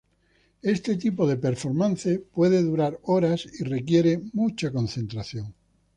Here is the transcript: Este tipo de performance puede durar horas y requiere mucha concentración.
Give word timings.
Este 0.63 0.95
tipo 0.97 1.27
de 1.27 1.37
performance 1.37 2.17
puede 2.17 2.63
durar 2.63 2.99
horas 3.03 3.47
y 3.59 3.63
requiere 3.63 4.19
mucha 4.33 4.71
concentración. 4.71 5.53